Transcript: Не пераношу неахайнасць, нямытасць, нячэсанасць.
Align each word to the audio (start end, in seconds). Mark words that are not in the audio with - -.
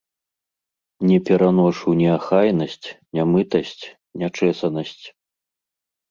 Не 1.09 1.17
пераношу 1.27 1.89
неахайнасць, 1.99 2.87
нямытасць, 3.19 3.83
нячэсанасць. 4.23 5.05